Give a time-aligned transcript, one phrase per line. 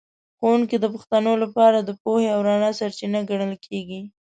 [0.37, 4.01] ښوونکی د پښتنو لپاره د پوهې او رڼا سرچینه ګڼل کېږي.